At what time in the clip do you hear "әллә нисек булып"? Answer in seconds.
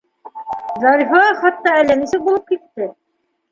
1.83-2.51